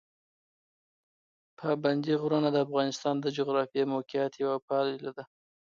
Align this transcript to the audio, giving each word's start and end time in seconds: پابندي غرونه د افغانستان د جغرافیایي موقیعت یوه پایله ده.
پابندي 1.59 2.13
غرونه 2.21 2.49
د 2.51 2.57
افغانستان 2.65 3.15
د 3.19 3.25
جغرافیایي 3.37 3.91
موقیعت 3.93 4.31
یوه 4.43 4.57
پایله 4.67 5.11
ده. 5.17 5.23